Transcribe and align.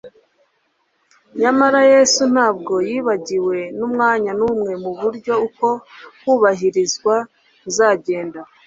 Nyamara 1.41 1.79
Yesu 1.93 2.21
ntabwo 2.33 2.73
yibagiwe 2.89 3.57
n'umwanya 3.77 4.31
n'umwe 4.39 4.71
uburyo 4.89 5.33
uko 5.47 5.69
kubahirizwa 6.21 7.15
kuzagenda. 7.61 8.39